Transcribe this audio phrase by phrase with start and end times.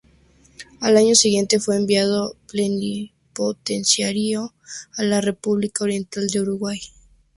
[0.79, 4.55] Al año siguiente fue enviado plenipotenciario
[4.97, 6.79] a la República Oriental del Uruguay.